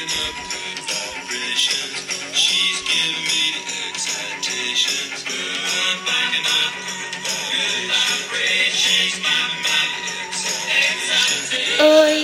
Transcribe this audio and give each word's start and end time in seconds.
good 0.00 0.80
vibrations. 0.88 2.08
She's 2.32 2.80
giving 2.88 3.20
me 3.28 3.52
the 3.52 3.64
excitations. 3.90 5.24
Girl, 5.24 5.36
I'm 5.36 6.00
good 6.32 6.46
vibrations. 7.92 8.80
She's 8.80 9.16
giving 9.20 9.60
me 9.60 9.76
the 10.00 10.16
excitations. 10.24 11.80
Oi, 11.82 12.16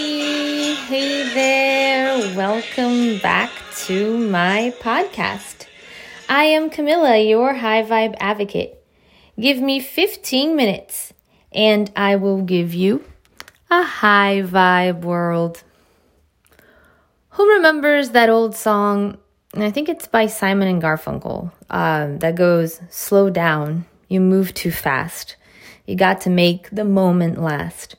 hey 0.88 1.34
there. 1.34 2.34
Welcome 2.34 3.18
back 3.18 3.50
to 3.84 4.16
my 4.16 4.72
podcast. 4.80 5.66
I 6.30 6.44
am 6.44 6.70
Camilla, 6.70 7.18
your 7.18 7.52
high 7.52 7.82
vibe 7.82 8.16
advocate. 8.18 8.82
Give 9.38 9.60
me 9.60 9.80
15 9.80 10.56
minutes 10.56 11.12
and 11.52 11.92
I 11.94 12.16
will 12.16 12.40
give 12.40 12.72
you 12.72 13.04
a 13.70 13.82
high 13.82 14.40
vibe 14.42 15.02
world. 15.02 15.62
Remembers 17.66 18.10
that 18.10 18.30
old 18.30 18.54
song? 18.54 19.18
And 19.52 19.64
I 19.64 19.72
think 19.72 19.88
it's 19.88 20.06
by 20.06 20.28
Simon 20.28 20.68
and 20.68 20.80
Garfunkel 20.80 21.50
um, 21.68 22.20
that 22.20 22.36
goes, 22.36 22.80
Slow 22.90 23.28
down, 23.28 23.86
you 24.06 24.20
move 24.20 24.54
too 24.54 24.70
fast. 24.70 25.34
You 25.84 25.96
got 25.96 26.20
to 26.20 26.30
make 26.30 26.70
the 26.70 26.84
moment 26.84 27.42
last. 27.42 27.96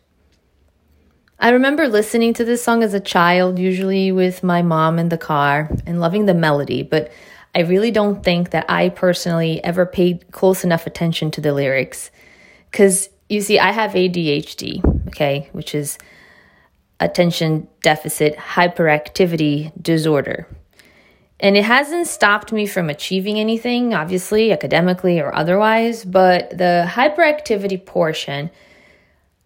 I 1.37 1.49
remember 1.49 1.89
listening 1.89 2.33
to 2.35 2.45
this 2.45 2.63
song 2.63 2.81
as 2.81 2.93
a 2.93 3.01
child, 3.01 3.59
usually 3.59 4.09
with 4.09 4.41
my 4.41 4.61
mom 4.61 4.99
in 4.99 5.09
the 5.09 5.17
car, 5.17 5.69
and 5.85 5.99
loving 5.99 6.27
the 6.27 6.33
melody, 6.33 6.81
but 6.81 7.11
I 7.53 7.59
really 7.59 7.91
don't 7.91 8.23
think 8.23 8.51
that 8.51 8.67
I 8.69 8.87
personally 8.87 9.61
ever 9.65 9.85
paid 9.85 10.31
close 10.31 10.63
enough 10.63 10.87
attention 10.87 11.29
to 11.31 11.41
the 11.41 11.51
lyrics. 11.51 12.09
Because 12.71 13.09
you 13.27 13.41
see, 13.41 13.59
I 13.59 13.73
have 13.73 13.91
ADHD, 13.91 15.07
okay, 15.09 15.49
which 15.51 15.75
is 15.75 15.97
attention 16.99 17.67
deficit 17.81 18.35
hyperactivity 18.35 19.71
disorder. 19.81 20.47
And 21.39 21.55
it 21.55 21.65
hasn't 21.65 22.07
stopped 22.07 22.51
me 22.51 22.65
from 22.65 22.89
achieving 22.89 23.39
anything, 23.39 23.93
obviously, 23.93 24.51
academically 24.51 25.19
or 25.19 25.33
otherwise, 25.35 26.03
but 26.03 26.57
the 26.57 26.87
hyperactivity 26.89 27.85
portion, 27.85 28.49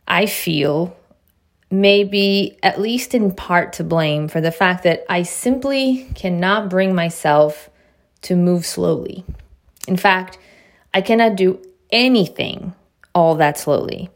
I 0.07 0.25
feel, 0.25 0.95
may 1.69 2.03
be 2.03 2.57
at 2.63 2.79
least 2.79 3.13
in 3.13 3.33
part 3.33 3.73
to 3.73 3.83
blame 3.83 4.29
for 4.29 4.39
the 4.39 4.51
fact 4.51 4.83
that 4.83 5.05
I 5.09 5.23
simply 5.23 6.07
cannot 6.15 6.69
bring 6.69 6.95
myself 6.95 7.69
to 8.23 8.35
move 8.35 8.65
slowly. 8.65 9.25
In 9.87 9.97
fact, 9.97 10.37
I 10.93 11.01
cannot 11.01 11.35
do 11.35 11.61
anything 11.91 12.73
all 13.13 13.35
that 13.35 13.57
slowly. 13.57 14.09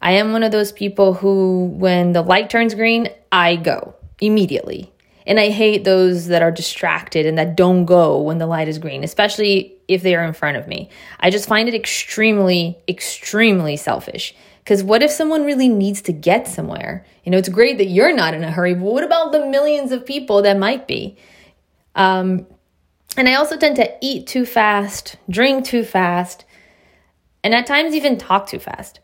I 0.00 0.12
am 0.12 0.32
one 0.32 0.42
of 0.42 0.52
those 0.52 0.72
people 0.72 1.14
who, 1.14 1.66
when 1.74 2.12
the 2.12 2.22
light 2.22 2.50
turns 2.50 2.74
green, 2.74 3.08
I 3.32 3.56
go 3.56 3.94
immediately. 4.20 4.92
And 5.26 5.38
I 5.38 5.50
hate 5.50 5.84
those 5.84 6.28
that 6.28 6.40
are 6.40 6.50
distracted 6.50 7.26
and 7.26 7.36
that 7.36 7.54
don't 7.56 7.84
go 7.84 8.20
when 8.20 8.38
the 8.38 8.46
light 8.46 8.66
is 8.68 8.78
green, 8.78 9.04
especially 9.04 9.74
if 9.86 10.02
they 10.02 10.14
are 10.14 10.24
in 10.24 10.32
front 10.32 10.56
of 10.56 10.66
me. 10.66 10.88
I 11.20 11.28
just 11.28 11.48
find 11.48 11.68
it 11.68 11.74
extremely, 11.74 12.78
extremely 12.88 13.76
selfish. 13.76 14.34
Because 14.64 14.82
what 14.82 15.02
if 15.02 15.10
someone 15.10 15.44
really 15.44 15.68
needs 15.68 16.00
to 16.02 16.12
get 16.12 16.46
somewhere? 16.46 17.04
You 17.24 17.32
know, 17.32 17.38
it's 17.38 17.48
great 17.48 17.78
that 17.78 17.86
you're 17.86 18.14
not 18.14 18.34
in 18.34 18.44
a 18.44 18.50
hurry, 18.50 18.74
but 18.74 18.84
what 18.84 19.04
about 19.04 19.32
the 19.32 19.46
millions 19.46 19.92
of 19.92 20.06
people 20.06 20.42
that 20.42 20.58
might 20.58 20.86
be? 20.86 21.16
Um, 21.94 22.46
and 23.16 23.28
I 23.28 23.34
also 23.34 23.56
tend 23.56 23.76
to 23.76 23.92
eat 24.00 24.26
too 24.26 24.46
fast, 24.46 25.16
drink 25.28 25.64
too 25.64 25.84
fast, 25.84 26.44
and 27.42 27.54
at 27.54 27.66
times 27.66 27.94
even 27.94 28.16
talk 28.16 28.46
too 28.46 28.58
fast. 28.58 29.00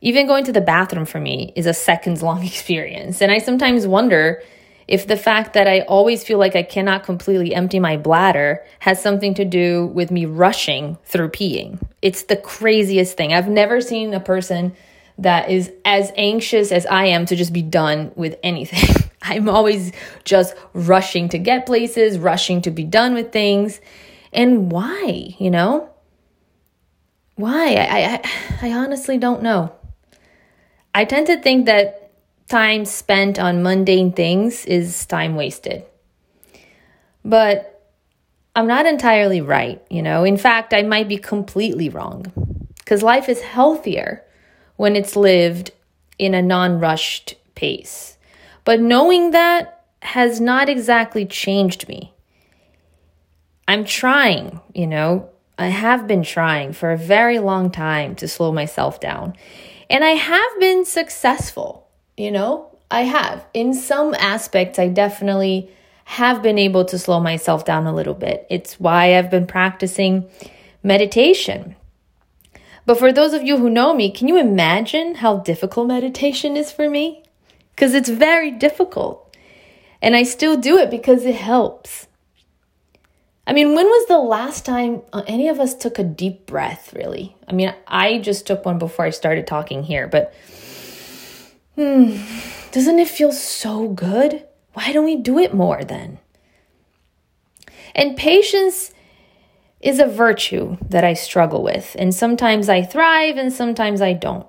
Even 0.00 0.26
going 0.26 0.44
to 0.44 0.52
the 0.52 0.60
bathroom 0.60 1.06
for 1.06 1.20
me 1.20 1.52
is 1.56 1.66
a 1.66 1.74
seconds 1.74 2.22
long 2.22 2.44
experience. 2.46 3.20
And 3.20 3.32
I 3.32 3.38
sometimes 3.38 3.86
wonder 3.86 4.42
if 4.86 5.06
the 5.06 5.16
fact 5.16 5.52
that 5.52 5.68
I 5.68 5.80
always 5.80 6.24
feel 6.24 6.38
like 6.38 6.56
I 6.56 6.62
cannot 6.62 7.04
completely 7.04 7.54
empty 7.54 7.78
my 7.78 7.98
bladder 7.98 8.64
has 8.80 9.02
something 9.02 9.34
to 9.34 9.44
do 9.44 9.86
with 9.86 10.10
me 10.10 10.24
rushing 10.24 10.96
through 11.04 11.28
peeing. 11.28 11.78
It's 12.00 12.22
the 12.22 12.36
craziest 12.36 13.16
thing. 13.16 13.34
I've 13.34 13.48
never 13.48 13.82
seen 13.82 14.14
a 14.14 14.20
person 14.20 14.74
that 15.18 15.50
is 15.50 15.70
as 15.84 16.10
anxious 16.16 16.72
as 16.72 16.86
I 16.86 17.06
am 17.06 17.26
to 17.26 17.36
just 17.36 17.52
be 17.52 17.60
done 17.60 18.12
with 18.14 18.38
anything. 18.42 19.10
I'm 19.22 19.48
always 19.48 19.92
just 20.24 20.54
rushing 20.72 21.28
to 21.30 21.38
get 21.38 21.66
places, 21.66 22.18
rushing 22.18 22.62
to 22.62 22.70
be 22.70 22.84
done 22.84 23.12
with 23.12 23.30
things. 23.30 23.80
And 24.32 24.72
why, 24.72 25.34
you 25.38 25.50
know? 25.50 25.90
Why? 27.34 27.74
I, 27.74 28.22
I, 28.62 28.68
I 28.68 28.72
honestly 28.72 29.18
don't 29.18 29.42
know. 29.42 29.74
I 30.94 31.04
tend 31.04 31.26
to 31.28 31.40
think 31.40 31.66
that 31.66 32.12
time 32.48 32.84
spent 32.84 33.38
on 33.38 33.62
mundane 33.62 34.12
things 34.12 34.64
is 34.66 35.06
time 35.06 35.36
wasted. 35.36 35.84
But 37.24 37.90
I'm 38.56 38.66
not 38.66 38.86
entirely 38.86 39.40
right, 39.40 39.82
you 39.90 40.02
know. 40.02 40.24
In 40.24 40.36
fact, 40.36 40.72
I 40.72 40.82
might 40.82 41.08
be 41.08 41.18
completely 41.18 41.88
wrong. 41.88 42.32
Because 42.78 43.02
life 43.02 43.28
is 43.28 43.42
healthier 43.42 44.24
when 44.76 44.96
it's 44.96 45.14
lived 45.14 45.72
in 46.18 46.34
a 46.34 46.42
non 46.42 46.80
rushed 46.80 47.34
pace. 47.54 48.16
But 48.64 48.80
knowing 48.80 49.32
that 49.32 49.84
has 50.02 50.40
not 50.40 50.68
exactly 50.68 51.26
changed 51.26 51.88
me. 51.88 52.12
I'm 53.66 53.84
trying, 53.84 54.60
you 54.74 54.86
know, 54.86 55.28
I 55.58 55.68
have 55.68 56.06
been 56.06 56.22
trying 56.22 56.72
for 56.72 56.92
a 56.92 56.96
very 56.96 57.38
long 57.38 57.70
time 57.70 58.14
to 58.16 58.28
slow 58.28 58.52
myself 58.52 59.00
down. 59.00 59.34
And 59.90 60.04
I 60.04 60.10
have 60.10 60.60
been 60.60 60.84
successful, 60.84 61.88
you 62.16 62.30
know, 62.30 62.76
I 62.90 63.02
have. 63.02 63.46
In 63.54 63.74
some 63.74 64.14
aspects, 64.14 64.78
I 64.78 64.88
definitely 64.88 65.70
have 66.04 66.42
been 66.42 66.58
able 66.58 66.84
to 66.86 66.98
slow 66.98 67.20
myself 67.20 67.64
down 67.64 67.86
a 67.86 67.94
little 67.94 68.14
bit. 68.14 68.46
It's 68.48 68.80
why 68.80 69.16
I've 69.16 69.30
been 69.30 69.46
practicing 69.46 70.28
meditation. 70.82 71.76
But 72.86 72.98
for 72.98 73.12
those 73.12 73.34
of 73.34 73.42
you 73.42 73.58
who 73.58 73.68
know 73.68 73.92
me, 73.92 74.10
can 74.10 74.28
you 74.28 74.38
imagine 74.38 75.16
how 75.16 75.36
difficult 75.38 75.88
meditation 75.88 76.56
is 76.56 76.72
for 76.72 76.88
me? 76.88 77.22
Because 77.74 77.94
it's 77.94 78.08
very 78.08 78.50
difficult. 78.50 79.36
And 80.00 80.16
I 80.16 80.22
still 80.22 80.56
do 80.56 80.78
it 80.78 80.90
because 80.90 81.24
it 81.24 81.34
helps. 81.34 82.07
I 83.48 83.54
mean, 83.54 83.74
when 83.74 83.86
was 83.86 84.06
the 84.08 84.18
last 84.18 84.66
time 84.66 85.00
uh, 85.10 85.22
any 85.26 85.48
of 85.48 85.58
us 85.58 85.74
took 85.74 85.98
a 85.98 86.04
deep 86.04 86.44
breath, 86.44 86.92
really? 86.92 87.34
I 87.48 87.54
mean, 87.54 87.74
I 87.86 88.18
just 88.18 88.46
took 88.46 88.66
one 88.66 88.78
before 88.78 89.06
I 89.06 89.10
started 89.10 89.46
talking 89.46 89.82
here, 89.82 90.06
but 90.06 90.34
hmm, 91.74 92.18
doesn't 92.72 92.98
it 92.98 93.08
feel 93.08 93.32
so 93.32 93.88
good? 93.88 94.46
Why 94.74 94.92
don't 94.92 95.06
we 95.06 95.16
do 95.16 95.38
it 95.38 95.54
more 95.54 95.82
then? 95.82 96.18
And 97.94 98.18
patience 98.18 98.92
is 99.80 99.98
a 99.98 100.06
virtue 100.06 100.76
that 100.86 101.04
I 101.04 101.14
struggle 101.14 101.62
with, 101.62 101.96
and 101.98 102.14
sometimes 102.14 102.68
I 102.68 102.82
thrive 102.82 103.38
and 103.38 103.50
sometimes 103.50 104.02
I 104.02 104.12
don't. 104.12 104.46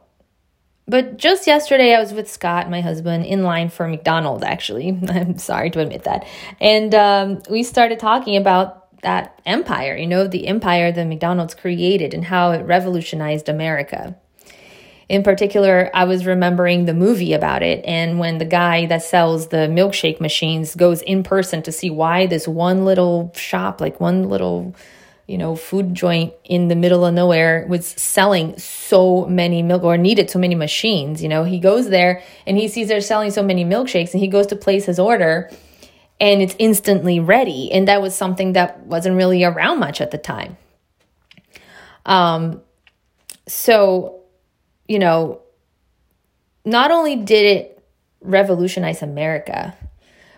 But 0.90 1.16
just 1.16 1.48
yesterday, 1.48 1.94
I 1.94 2.02
was 2.02 2.12
with 2.14 2.30
Scott, 2.30 2.70
my 2.70 2.82
husband, 2.82 3.26
in 3.26 3.44
line 3.44 3.70
for 3.70 3.88
McDonald's, 3.88 4.44
actually. 4.44 4.90
I'm 5.08 5.38
sorry 5.38 5.70
to 5.70 5.80
admit 5.80 6.04
that. 6.04 6.28
And 6.60 6.94
um, 6.96 7.42
we 7.50 7.64
started 7.64 8.00
talking 8.00 8.36
about 8.36 8.79
that 9.02 9.40
empire, 9.46 9.96
you 9.96 10.08
know, 10.08 10.28
the 10.28 10.48
empire 10.48 10.92
that 10.92 11.08
McDonald's 11.08 11.56
created 11.56 12.14
and 12.14 12.26
how 12.26 12.52
it 12.52 12.66
revolutionized 12.66 13.50
America. 13.50 14.18
In 15.08 15.24
particular, 15.24 15.90
I 15.94 16.04
was 16.04 16.28
remembering 16.28 16.86
the 16.86 16.94
movie 16.94 17.34
about 17.34 17.64
it, 17.64 17.84
and 17.84 18.20
when 18.20 18.38
the 18.38 18.46
guy 18.46 18.86
that 18.86 19.02
sells 19.02 19.48
the 19.48 19.68
milkshake 19.68 20.22
machines 20.22 20.76
goes 20.76 21.02
in 21.02 21.24
person 21.24 21.64
to 21.64 21.72
see 21.72 21.90
why 21.90 22.28
this 22.28 22.48
one 22.48 22.86
little 22.86 23.34
shop, 23.36 23.82
like 23.82 24.00
one 24.00 24.30
little, 24.30 24.76
you 25.26 25.40
know, 25.40 25.56
food 25.56 25.96
joint 25.96 26.34
in 26.44 26.68
the 26.68 26.76
middle 26.76 27.06
of 27.06 27.16
nowhere 27.16 27.66
was 27.68 27.88
selling 27.88 28.56
so 28.60 29.26
many 29.26 29.64
milk 29.64 29.84
or 29.84 29.98
needed 29.98 30.30
so 30.30 30.38
many 30.38 30.54
machines, 30.54 31.24
you 31.24 31.30
know, 31.30 31.44
he 31.44 31.58
goes 31.58 31.90
there 31.90 32.22
and 32.46 32.56
he 32.56 32.68
sees 32.68 32.88
they're 32.88 33.02
selling 33.02 33.32
so 33.32 33.42
many 33.42 33.66
milkshakes 33.66 34.12
and 34.12 34.20
he 34.20 34.28
goes 34.28 34.46
to 34.46 34.56
place 34.56 34.86
his 34.86 35.00
order 35.00 35.50
and 36.20 36.42
it's 36.42 36.56
instantly 36.60 37.20
ready. 37.20 37.72
And 37.72 37.88
that 37.88 38.02
was 38.02 38.16
something 38.16 38.54
that 38.54 38.80
wasn't 38.86 39.16
really 39.18 39.44
around 39.44 39.80
much 39.80 40.02
at 40.02 40.12
the 40.12 40.18
time. 40.18 40.58
Um, 42.06 42.62
so, 43.48 44.22
you 44.88 45.00
know, 45.00 45.42
not 46.66 46.92
only 46.92 47.16
did 47.16 47.46
it 47.46 47.84
revolutionize 48.22 49.02
America, 49.02 49.76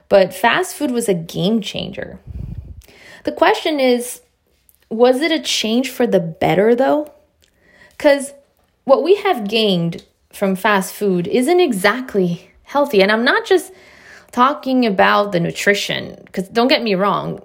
but 0.10 0.34
fast 0.34 0.76
food 0.76 0.92
was 0.92 1.10
a 1.10 1.14
game 1.14 1.62
changer. 1.62 2.20
The 3.24 3.32
question 3.32 3.80
is 3.80 4.22
was 4.90 5.22
it 5.22 5.32
a 5.32 5.40
change 5.40 5.90
for 5.90 6.06
the 6.06 6.20
better 6.20 6.76
though? 6.76 7.12
Because 7.92 8.34
what 8.84 9.04
we 9.04 9.16
have 9.16 9.48
gained 9.48 10.04
from 10.34 10.56
fast 10.56 10.94
food 10.94 11.28
isn't 11.28 11.60
exactly 11.60 12.52
healthy. 12.64 13.02
And 13.02 13.12
I'm 13.12 13.24
not 13.24 13.46
just 13.46 13.72
talking 14.32 14.86
about 14.86 15.32
the 15.32 15.40
nutrition 15.40 16.16
because 16.26 16.48
don't 16.50 16.68
get 16.68 16.84
me 16.84 16.96
wrong 16.96 17.42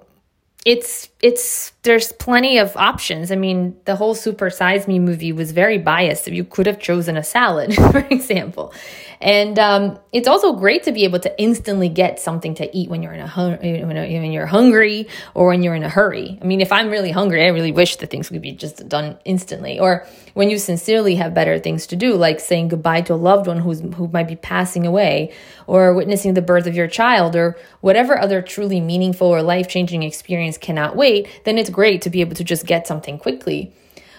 it's 0.67 1.07
it's 1.21 1.71
there's 1.83 2.11
plenty 2.11 2.57
of 2.57 2.75
options. 2.75 3.31
I 3.31 3.37
mean 3.37 3.77
the 3.85 3.95
whole 3.95 4.13
super 4.13 4.49
size 4.49 4.85
me 4.85 4.99
movie 4.99 5.31
was 5.31 5.53
very 5.53 5.77
biased. 5.77 6.27
If 6.27 6.33
you 6.33 6.43
could 6.43 6.65
have 6.65 6.77
chosen 6.77 7.15
a 7.15 7.23
salad 7.23 7.73
for 7.91 7.99
example 7.99 8.73
And 9.19 9.57
um, 9.57 9.99
it's 10.11 10.27
also 10.27 10.53
great 10.53 10.83
to 10.83 10.91
be 10.91 11.03
able 11.03 11.19
to 11.19 11.41
instantly 11.41 11.89
get 11.89 12.19
something 12.19 12.53
to 12.55 12.77
eat 12.77 12.89
when 12.89 13.01
you're 13.01 13.13
in 13.13 13.19
a 13.19 13.27
hun- 13.27 13.57
when 13.59 14.31
you're 14.31 14.45
hungry 14.45 15.07
or 15.33 15.47
when 15.47 15.63
you're 15.63 15.73
in 15.73 15.83
a 15.83 15.89
hurry. 15.89 16.37
I 16.39 16.45
mean, 16.45 16.61
if 16.61 16.71
I'm 16.71 16.89
really 16.89 17.11
hungry, 17.11 17.43
I 17.43 17.47
really 17.47 17.71
wish 17.71 17.95
that 17.95 18.11
things 18.11 18.29
could 18.29 18.41
be 18.41 18.51
just 18.51 18.87
done 18.87 19.17
instantly. 19.25 19.79
Or 19.79 20.05
when 20.35 20.51
you 20.51 20.59
sincerely 20.59 21.15
have 21.15 21.33
better 21.33 21.57
things 21.57 21.87
to 21.87 21.95
do, 21.95 22.13
like 22.15 22.39
saying 22.39 22.67
goodbye 22.67 23.01
to 23.01 23.13
a 23.13 23.15
loved 23.15 23.47
one 23.47 23.59
who's 23.59 23.79
who 23.79 24.07
might 24.09 24.27
be 24.27 24.35
passing 24.35 24.85
away, 24.85 25.33
or 25.65 25.95
witnessing 25.95 26.35
the 26.35 26.41
birth 26.41 26.67
of 26.67 26.75
your 26.75 26.87
child, 26.87 27.35
or 27.35 27.57
whatever 27.81 28.19
other 28.19 28.41
truly 28.43 28.79
meaningful 28.79 29.27
or 29.27 29.41
life 29.41 29.67
changing 29.67 30.03
experience 30.03 30.57
cannot 30.59 30.95
wait, 30.95 31.27
then 31.43 31.57
it's 31.57 31.71
great 31.71 32.03
to 32.03 32.11
be 32.11 32.21
able 32.21 32.35
to 32.35 32.43
just 32.43 32.67
get 32.67 32.85
something 32.85 33.17
quickly. 33.17 33.73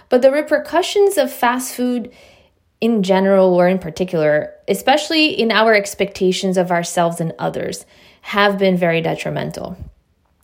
But 0.09 0.23
the 0.23 0.33
repercussions 0.33 1.19
of 1.19 1.33
fast 1.33 1.75
food 1.75 2.11
in 2.81 3.03
general 3.03 3.55
or 3.55 3.69
in 3.69 3.79
particular, 3.79 4.55
especially 4.69 5.29
in 5.29 5.51
our 5.51 5.75
expectations 5.75 6.57
of 6.57 6.71
ourselves 6.71 7.21
and 7.21 7.33
others, 7.39 7.85
have 8.23 8.59
been 8.59 8.77
very 8.77 9.01
detrimental. 9.01 9.77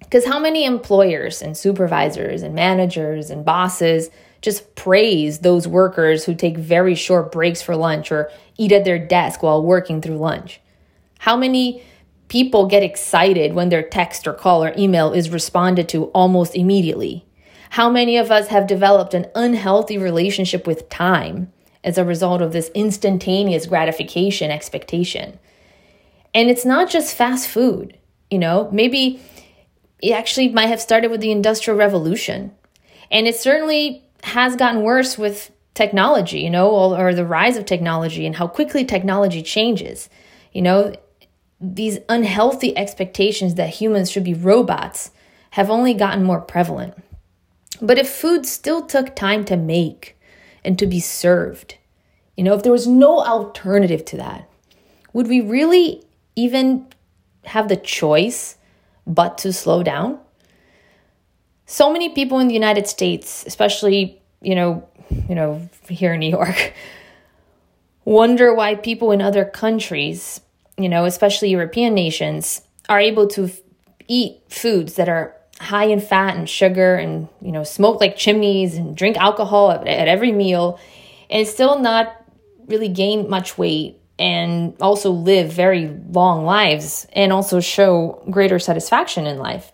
Because 0.01 0.27
how 0.27 0.39
many 0.39 0.65
employers 0.65 1.43
and 1.43 1.57
supervisors 1.57 2.43
and 2.43 2.55
managers 2.55 3.31
and 3.31 3.45
bosses 3.45 4.11
just 4.43 4.75
praise 4.75 5.39
those 5.39 5.67
workers 5.67 6.25
who 6.25 6.35
take 6.35 6.57
very 6.57 6.95
short 6.95 7.33
breaks 7.33 7.63
for 7.63 7.75
lunch 7.75 8.13
or 8.13 8.31
eat 8.59 8.73
at 8.73 8.85
their 8.85 8.99
desk 8.99 9.43
while 9.43 9.63
working 9.63 10.01
through 10.01 10.19
lunch? 10.19 10.61
How 11.19 11.37
many 11.37 11.83
people 12.29 12.67
get 12.67 12.83
excited 12.83 13.55
when 13.55 13.69
their 13.69 13.83
text 13.83 14.27
or 14.27 14.35
call 14.35 14.63
or 14.65 14.75
email 14.77 15.13
is 15.13 15.31
responded 15.31 15.89
to 15.91 16.07
almost 16.07 16.55
immediately? 16.55 17.25
How 17.71 17.91
many 17.91 18.17
of 18.17 18.31
us 18.31 18.49
have 18.49 18.67
developed 18.67 19.15
an 19.15 19.27
unhealthy 19.35 19.99
relationship 19.99 20.67
with 20.67 20.89
time 20.89 21.53
as 21.85 21.97
a 21.97 22.05
result 22.05 22.43
of 22.43 22.53
this 22.53 22.71
instantaneous 22.75 23.67
gratification 23.67 24.51
expectation? 24.51 25.39
And 26.35 26.51
it's 26.51 26.65
not 26.65 26.91
just 26.91 27.15
fast 27.15 27.49
food, 27.49 27.97
you 28.31 28.39
know, 28.39 28.69
maybe 28.73 29.21
it 30.03 30.13
actually 30.13 30.49
might 30.49 30.67
have 30.67 30.81
started 30.81 31.11
with 31.11 31.21
the 31.21 31.31
Industrial 31.31 31.79
Revolution. 31.79 32.51
And 33.11 33.29
it 33.29 33.37
certainly 33.37 34.03
has 34.25 34.57
gotten 34.57 34.83
worse 34.83 35.17
with 35.17 35.53
technology, 35.75 36.41
you 36.41 36.51
know, 36.51 36.71
or 36.71 37.15
the 37.15 37.25
rise 37.25 37.57
of 37.57 37.65
technology 37.65 38.27
and 38.27 38.37
how 38.37 38.47
quickly 38.47 38.85
technology 38.85 39.43
changes. 39.43 40.09
You 40.53 40.63
know, 40.63 40.95
these 41.61 41.99
unhealthy 42.09 42.77
expectations 42.77 43.55
that 43.55 43.71
humans 43.71 44.11
should 44.11 44.25
be 44.25 44.35
robots 44.35 45.11
have 45.51 45.71
only 45.71 45.95
gotten 45.95 46.25
more 46.25 46.41
prevalent. 46.41 46.95
But 47.81 47.99
if 47.99 48.09
food 48.09 48.47
still 48.47 48.83
took 48.87 49.15
time 49.15 49.45
to 49.47 49.57
make 49.57 50.17
and 50.65 50.79
to 50.79 50.87
be 50.87 51.01
served, 51.01 51.77
you 52.37 52.45
know, 52.45 52.55
if 52.55 52.63
there 52.63 52.73
was 52.73 52.87
no 52.87 53.21
alternative 53.21 54.05
to 54.07 54.17
that, 54.17 54.49
would 55.13 55.29
we 55.29 55.41
really 55.41 56.03
even 56.37 56.87
have 57.45 57.69
the 57.69 57.77
choice 57.77 58.57
but 59.07 59.39
to 59.39 59.53
slow 59.53 59.83
down? 59.83 60.19
So 61.67 61.93
many 61.93 62.11
people 62.11 62.41
in 62.41 62.49
the 62.49 62.55
United 62.55 62.87
States, 62.87 63.45
especially, 63.47 64.21
you 64.41 64.55
know, 64.55 64.87
you 65.29 65.35
know, 65.35 65.69
here 65.89 66.15
in 66.15 66.21
New 66.21 66.31
York, 66.31 66.75
wonder 68.05 68.55
why 68.55 68.75
people 68.75 69.13
in 69.13 69.23
other 69.23 69.45
countries, 69.45 70.41
you 70.77 70.89
know, 70.89 71.05
especially 71.05 71.51
European 71.51 71.95
nations, 71.95 72.63
are 72.89 73.01
able 73.01 73.27
to 73.29 73.45
f- 73.45 73.61
eat 74.09 74.43
foods 74.49 74.95
that 74.95 75.09
are 75.09 75.34
high 75.61 75.85
in 75.85 76.01
fat 76.01 76.37
and 76.37 76.49
sugar 76.49 76.97
and 76.97 77.29
you 77.41 77.53
know 77.53 77.63
smoke 77.63 78.01
like 78.01 78.17
chimneys 78.17 78.75
and 78.75 78.97
drink 78.97 79.17
alcohol 79.17 79.71
at, 79.71 79.87
at 79.87 80.09
every 80.09 80.33
meal 80.33 80.79
and 81.31 81.47
still 81.47 81.79
not 81.79 82.25
really 82.67 82.89
gain 82.89 83.29
much 83.29 83.57
weight 83.57 84.01
and 84.19 84.77
also 84.81 85.11
live 85.11 85.53
very 85.53 85.89
long 86.11 86.45
lives 86.45 87.07
and 87.13 87.33
also 87.33 87.61
show 87.61 88.23
greater 88.31 88.59
satisfaction 88.59 89.27
in 89.27 89.39
life. 89.39 89.73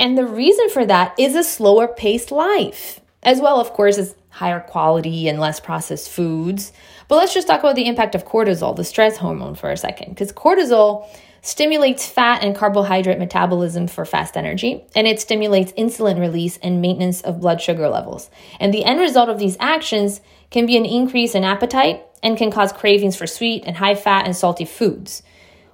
And 0.00 0.16
the 0.16 0.26
reason 0.26 0.70
for 0.70 0.86
that 0.86 1.14
is 1.18 1.34
a 1.34 1.44
slower 1.44 1.88
paced 1.88 2.30
life, 2.30 3.00
as 3.22 3.40
well, 3.40 3.60
of 3.60 3.72
course, 3.72 3.98
as 3.98 4.14
higher 4.30 4.60
quality 4.60 5.28
and 5.28 5.40
less 5.40 5.58
processed 5.58 6.08
foods. 6.10 6.72
But 7.08 7.16
let's 7.16 7.34
just 7.34 7.48
talk 7.48 7.60
about 7.60 7.74
the 7.74 7.86
impact 7.86 8.14
of 8.14 8.24
cortisol, 8.24 8.76
the 8.76 8.84
stress 8.84 9.16
hormone, 9.16 9.56
for 9.56 9.70
a 9.70 9.76
second, 9.76 10.10
because 10.10 10.32
cortisol 10.32 11.08
stimulates 11.42 12.06
fat 12.06 12.42
and 12.42 12.54
carbohydrate 12.54 13.18
metabolism 13.18 13.86
for 13.88 14.04
fast 14.04 14.36
energy, 14.36 14.84
and 14.94 15.06
it 15.06 15.20
stimulates 15.20 15.72
insulin 15.72 16.20
release 16.20 16.58
and 16.58 16.82
maintenance 16.82 17.20
of 17.20 17.40
blood 17.40 17.60
sugar 17.60 17.88
levels. 17.88 18.30
And 18.60 18.72
the 18.72 18.84
end 18.84 19.00
result 19.00 19.28
of 19.28 19.38
these 19.38 19.56
actions 19.60 20.20
can 20.50 20.66
be 20.66 20.76
an 20.76 20.86
increase 20.86 21.34
in 21.34 21.44
appetite 21.44 22.02
and 22.22 22.36
can 22.36 22.50
cause 22.50 22.72
cravings 22.72 23.16
for 23.16 23.26
sweet 23.26 23.64
and 23.66 23.76
high 23.76 23.94
fat 23.94 24.26
and 24.26 24.36
salty 24.36 24.64
foods. 24.64 25.22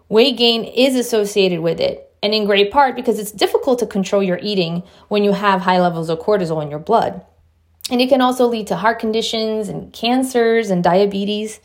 Weight 0.09 0.37
gain 0.37 0.65
is 0.65 0.95
associated 0.95 1.61
with 1.61 1.81
it, 1.81 2.11
and 2.23 2.35
in 2.35 2.45
great 2.45 2.71
part 2.71 2.97
because 2.97 3.19
it's 3.19 3.33
difficult 3.33 3.79
to 3.79 3.87
control 3.87 4.23
your 4.23 4.39
eating 4.43 4.83
when 5.09 5.25
you 5.25 5.33
have 5.33 5.63
high 5.63 5.81
levels 5.81 6.09
of 6.09 6.21
cortisol 6.21 6.63
in 6.63 6.71
your 6.71 6.79
blood. 6.79 7.25
And 7.91 8.01
it 8.01 8.09
can 8.09 8.21
also 8.21 8.47
lead 8.47 8.67
to 8.69 8.77
heart 8.77 8.99
conditions 8.99 9.69
and 9.69 9.93
cancers 9.93 10.71
and 10.71 10.83
diabetes. 10.83 11.61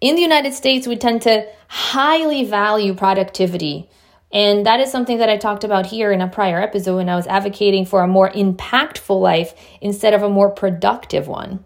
In 0.00 0.14
the 0.14 0.22
United 0.22 0.54
States, 0.54 0.86
we 0.86 0.96
tend 0.96 1.22
to 1.22 1.46
highly 1.66 2.44
value 2.44 2.94
productivity. 2.94 3.90
And 4.30 4.64
that 4.64 4.78
is 4.78 4.92
something 4.92 5.18
that 5.18 5.28
I 5.28 5.38
talked 5.38 5.64
about 5.64 5.86
here 5.86 6.12
in 6.12 6.20
a 6.20 6.28
prior 6.28 6.60
episode 6.60 6.96
when 6.96 7.08
I 7.08 7.16
was 7.16 7.26
advocating 7.26 7.84
for 7.84 8.02
a 8.02 8.08
more 8.08 8.30
impactful 8.30 9.20
life 9.20 9.54
instead 9.80 10.14
of 10.14 10.22
a 10.22 10.28
more 10.28 10.50
productive 10.50 11.26
one. 11.26 11.64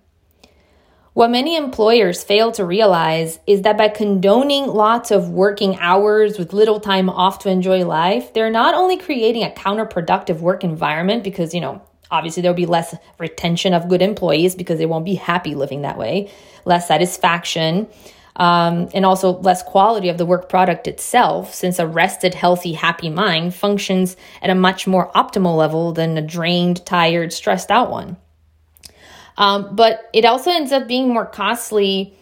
What 1.12 1.30
many 1.30 1.56
employers 1.56 2.24
fail 2.24 2.52
to 2.52 2.64
realize 2.64 3.38
is 3.46 3.62
that 3.62 3.76
by 3.76 3.88
condoning 3.88 4.66
lots 4.66 5.10
of 5.10 5.28
working 5.28 5.76
hours 5.78 6.38
with 6.38 6.54
little 6.54 6.80
time 6.80 7.10
off 7.10 7.40
to 7.40 7.50
enjoy 7.50 7.84
life, 7.84 8.32
they're 8.32 8.48
not 8.48 8.74
only 8.74 8.96
creating 8.96 9.42
a 9.42 9.50
counterproductive 9.50 10.40
work 10.40 10.64
environment 10.64 11.22
because, 11.22 11.52
you 11.52 11.60
know, 11.60 11.82
obviously 12.10 12.40
there'll 12.40 12.56
be 12.56 12.64
less 12.64 12.94
retention 13.18 13.74
of 13.74 13.90
good 13.90 14.00
employees 14.00 14.54
because 14.54 14.78
they 14.78 14.86
won't 14.86 15.04
be 15.04 15.16
happy 15.16 15.54
living 15.54 15.82
that 15.82 15.98
way, 15.98 16.30
less 16.64 16.88
satisfaction, 16.88 17.88
um, 18.36 18.88
and 18.94 19.04
also 19.04 19.38
less 19.40 19.62
quality 19.62 20.08
of 20.08 20.18
the 20.18 20.26
work 20.26 20.48
product 20.48 20.86
itself, 20.86 21.54
since 21.54 21.78
a 21.78 21.86
rested, 21.86 22.34
healthy, 22.34 22.72
happy 22.72 23.10
mind 23.10 23.54
functions 23.54 24.16
at 24.40 24.50
a 24.50 24.54
much 24.54 24.86
more 24.86 25.10
optimal 25.12 25.56
level 25.56 25.92
than 25.92 26.16
a 26.16 26.22
drained, 26.22 26.84
tired, 26.86 27.32
stressed 27.32 27.70
out 27.70 27.90
one. 27.90 28.16
Um, 29.36 29.74
but 29.74 30.08
it 30.12 30.24
also 30.24 30.50
ends 30.50 30.72
up 30.72 30.88
being 30.88 31.08
more 31.08 31.26
costly, 31.26 32.14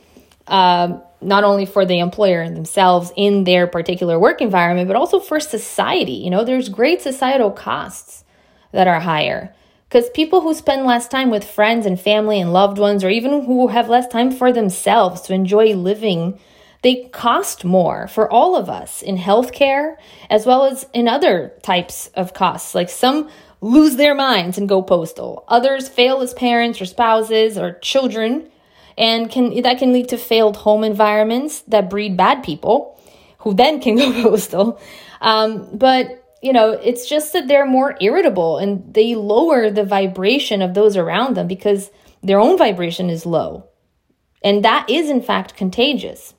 uh, 0.47 0.99
not 1.21 1.45
only 1.45 1.67
for 1.67 1.85
the 1.85 1.99
employer 1.99 2.49
themselves 2.49 3.13
in 3.17 3.45
their 3.45 3.67
particular 3.67 4.19
work 4.19 4.41
environment, 4.41 4.89
but 4.89 4.97
also 4.97 5.21
for 5.21 5.39
society. 5.39 6.13
You 6.13 6.31
know, 6.31 6.45
there's 6.45 6.69
great 6.69 7.03
societal 7.03 7.51
costs 7.51 8.25
that 8.73 8.89
are 8.89 9.01
higher. 9.01 9.55
Because 9.91 10.09
people 10.11 10.43
who 10.43 10.55
spend 10.55 10.87
less 10.87 11.09
time 11.09 11.31
with 11.31 11.43
friends 11.43 11.85
and 11.85 12.01
family 12.01 12.41
and 12.41 12.53
loved 12.53 12.79
ones, 12.79 13.03
or 13.03 13.11
even 13.11 13.45
who 13.45 13.67
have 13.69 13.89
less 13.89 14.07
time 14.07 14.31
for 14.31 14.53
themselves 14.53 15.21
to 15.23 15.35
enjoy 15.35 15.75
living, 15.75 16.39
they 16.83 17.09
cost 17.13 17.65
more 17.65 18.07
for 18.07 18.31
all 18.31 18.55
of 18.55 18.71
us 18.71 19.03
in 19.03 19.17
healthcare 19.17 19.97
as 20.31 20.47
well 20.47 20.65
as 20.65 20.87
in 20.95 21.09
other 21.09 21.55
types 21.63 22.07
of 22.15 22.33
costs. 22.33 22.73
Like 22.73 22.89
some 22.89 23.29
lose 23.61 23.97
their 23.97 24.15
minds 24.15 24.59
and 24.59 24.69
go 24.69 24.81
postal. 24.81 25.45
Others 25.49 25.89
fail 25.89 26.21
as 26.21 26.35
parents 26.35 26.81
or 26.81 26.87
spouses 26.87 27.59
or 27.59 27.73
children, 27.81 28.49
and 28.97 29.29
can 29.29 29.61
that 29.63 29.79
can 29.79 29.93
lead 29.93 30.09
to 30.11 30.17
failed 30.17 30.59
home 30.59 30.85
environments 30.85 31.63
that 31.63 31.91
breed 31.91 32.17
bad 32.17 32.45
people, 32.45 32.97
who 33.39 33.55
then 33.55 33.81
can 33.81 33.97
go 33.97 34.23
postal. 34.23 34.81
Um, 35.21 35.69
but 35.77 36.21
you 36.43 36.53
know, 36.53 36.73
it's 36.73 37.09
just 37.09 37.33
that 37.33 37.49
they're 37.49 37.67
more 37.67 37.97
irritable 38.01 38.59
and 38.59 38.95
they 38.95 39.15
lower 39.15 39.71
the 39.71 39.85
vibration 39.85 40.63
of 40.63 40.75
those 40.75 40.97
around 40.97 41.37
them 41.37 41.47
because 41.47 41.91
their 42.23 42.41
own 42.41 42.57
vibration 42.57 43.11
is 43.11 43.27
low. 43.27 43.67
And 44.43 44.65
that 44.65 44.89
is, 44.89 45.11
in 45.11 45.23
fact, 45.23 45.55
contagious. 45.55 46.35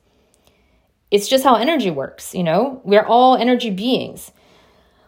It's 1.10 1.28
just 1.28 1.44
how 1.44 1.54
energy 1.54 1.90
works, 1.90 2.34
you 2.34 2.42
know? 2.42 2.80
We're 2.84 3.04
all 3.04 3.36
energy 3.36 3.70
beings. 3.70 4.32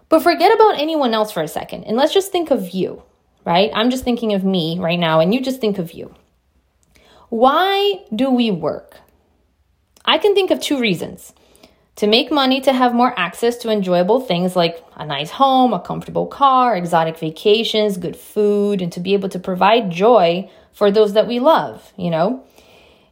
But 0.09 0.23
forget 0.23 0.55
about 0.55 0.79
anyone 0.79 1.15
else 1.15 1.33
for 1.33 1.43
a 1.43 1.49
second 1.49 1.85
and 1.85 1.97
let's 1.97 2.15
just 2.15 2.31
think 2.31 2.51
of 2.51 2.71
you, 2.71 3.03
right? 3.45 3.71
I'm 3.75 3.91
just 3.91 4.05
thinking 4.05 4.33
of 4.33 4.45
me 4.45 4.79
right 4.79 4.99
now, 4.99 5.21
and 5.21 5.35
you 5.35 5.41
just 5.41 5.61
think 5.61 5.79
of 5.79 5.93
you. 5.93 6.15
Why 7.31 8.05
do 8.15 8.31
we 8.31 8.51
work? 8.51 9.01
I 10.05 10.19
can 10.19 10.35
think 10.35 10.51
of 10.51 10.61
two 10.61 10.79
reasons 10.79 11.33
to 11.97 12.07
make 12.07 12.33
money 12.33 12.61
to 12.61 12.73
have 12.73 12.95
more 12.95 13.19
access 13.19 13.57
to 13.59 13.71
enjoyable 13.71 14.21
things 14.21 14.57
like 14.57 14.85
a 14.97 15.07
nice 15.07 15.31
home, 15.31 15.73
a 15.73 15.81
comfortable 15.81 16.27
car, 16.27 16.77
exotic 16.77 17.19
vacations, 17.19 17.97
good 17.97 18.17
food, 18.17 18.83
and 18.83 18.93
to 18.93 19.01
be 19.01 19.15
able 19.15 19.29
to 19.29 19.39
provide 19.39 19.91
joy 19.91 20.51
for 20.73 20.91
those 20.91 21.13
that 21.13 21.29
we 21.29 21.39
love, 21.39 21.93
you 21.97 22.11
know? 22.11 22.45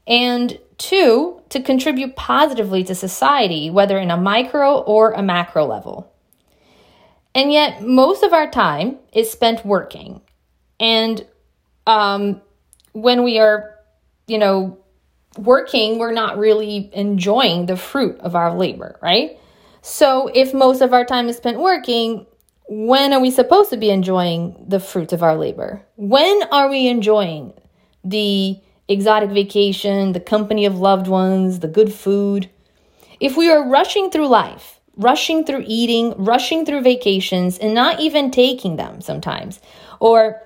And 0.07 0.59
two, 0.79 1.41
to 1.51 1.63
contribute 1.63 2.17
positively 2.17 2.83
to 2.85 2.95
society, 2.95 3.71
whether 3.71 3.99
in 3.99 4.11
a 4.11 4.17
micro 4.17 4.79
or 4.79 5.13
a 5.13 5.23
macro 5.23 5.65
level. 5.65 6.13
And 7.35 7.53
yet, 7.53 7.83
most 7.83 8.23
of 8.23 8.33
our 8.33 8.51
time 8.51 8.99
is 9.13 9.31
spent 9.31 9.65
working. 9.65 10.21
And 10.81 11.25
um, 11.87 12.43
when 12.93 13.23
we 13.23 13.39
are, 13.39 13.79
you 14.27 14.39
know, 14.39 14.82
working, 15.39 15.99
we're 15.99 16.13
not 16.13 16.39
really 16.39 16.91
enjoying 16.93 17.67
the 17.67 17.77
fruit 17.77 18.19
of 18.21 18.37
our 18.37 18.55
labor, 18.55 18.99
right? 19.03 19.39
So 19.81 20.29
if 20.29 20.55
most 20.55 20.81
of 20.81 20.93
our 20.93 21.05
time 21.05 21.29
is 21.29 21.37
spent 21.37 21.59
working, 21.59 22.27
when 22.69 23.13
are 23.13 23.21
we 23.21 23.31
supposed 23.31 23.71
to 23.71 23.77
be 23.77 23.91
enjoying 23.91 24.65
the 24.69 24.81
fruit 24.81 25.13
of 25.13 25.23
our 25.23 25.37
labor? 25.37 25.83
When 25.97 26.43
are 26.45 26.69
we 26.69 26.87
enjoying 26.87 27.53
the 28.05 28.61
exotic 28.89 29.31
vacation, 29.31 30.13
the 30.13 30.21
company 30.21 30.67
of 30.67 30.79
loved 30.79 31.09
ones, 31.09 31.59
the 31.59 31.69
good 31.69 31.93
food? 31.93 32.49
If 33.21 33.37
we 33.37 33.51
are 33.51 33.69
rushing 33.69 34.11
through 34.11 34.29
life, 34.29 34.81
rushing 34.97 35.45
through 35.45 35.65
eating, 35.67 36.15
rushing 36.17 36.65
through 36.65 36.83
vacations, 36.83 37.59
and 37.59 37.75
not 37.75 38.01
even 38.01 38.31
taking 38.31 38.77
them 38.77 39.01
sometimes, 39.01 39.61
or 40.01 40.41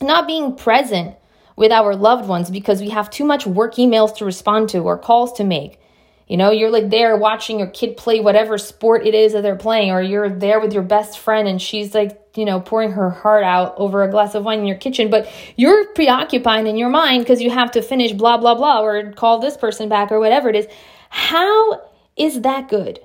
not 0.00 0.26
being 0.26 0.56
present 0.56 1.16
with 1.62 1.70
our 1.70 1.94
loved 1.94 2.28
ones 2.28 2.50
because 2.50 2.80
we 2.80 2.88
have 2.88 3.08
too 3.08 3.24
much 3.24 3.46
work 3.46 3.76
emails 3.76 4.16
to 4.16 4.24
respond 4.24 4.68
to 4.70 4.80
or 4.80 4.98
calls 4.98 5.32
to 5.34 5.44
make. 5.44 5.78
You 6.26 6.36
know, 6.36 6.50
you're 6.50 6.72
like 6.72 6.90
there 6.90 7.16
watching 7.16 7.60
your 7.60 7.68
kid 7.68 7.96
play 7.96 8.18
whatever 8.18 8.58
sport 8.58 9.06
it 9.06 9.14
is 9.14 9.32
that 9.32 9.42
they're 9.42 9.54
playing, 9.54 9.92
or 9.92 10.02
you're 10.02 10.28
there 10.28 10.58
with 10.58 10.72
your 10.72 10.82
best 10.82 11.20
friend 11.20 11.46
and 11.46 11.62
she's 11.62 11.94
like, 11.94 12.20
you 12.34 12.44
know, 12.44 12.58
pouring 12.58 12.90
her 12.90 13.10
heart 13.10 13.44
out 13.44 13.74
over 13.76 14.02
a 14.02 14.10
glass 14.10 14.34
of 14.34 14.42
wine 14.42 14.58
in 14.58 14.66
your 14.66 14.76
kitchen, 14.76 15.08
but 15.08 15.30
you're 15.54 15.86
preoccupied 15.94 16.66
in 16.66 16.76
your 16.76 16.90
mind 16.90 17.22
because 17.22 17.40
you 17.40 17.50
have 17.50 17.70
to 17.70 17.80
finish 17.80 18.10
blah, 18.10 18.38
blah, 18.38 18.56
blah, 18.56 18.82
or 18.82 19.12
call 19.12 19.38
this 19.38 19.56
person 19.56 19.88
back 19.88 20.10
or 20.10 20.18
whatever 20.18 20.48
it 20.48 20.56
is. 20.56 20.66
How 21.10 21.80
is 22.16 22.40
that 22.40 22.68
good? 22.68 22.98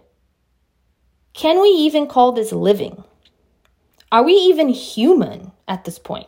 Can 1.34 1.62
we 1.62 1.70
even 1.70 2.08
call 2.08 2.32
this 2.32 2.52
living? 2.52 3.04
Are 4.12 4.24
we 4.24 4.34
even 4.34 4.70
human 4.70 5.52
at 5.68 5.86
this 5.86 6.00
point? 6.00 6.26